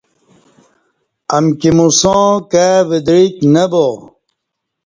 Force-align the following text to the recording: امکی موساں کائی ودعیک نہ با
امکی 1.35 1.71
موساں 1.77 2.27
کائی 2.51 2.81
ودعیک 2.89 3.35
نہ 3.53 3.63
با 3.71 3.85